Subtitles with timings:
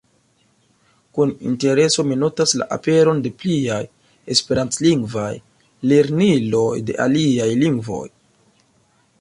[1.17, 3.79] Kun intereso mi notas la aperon de pliaj
[4.37, 5.29] esperantlingvaj
[5.93, 8.05] lerniloj de aliaj lingvoj.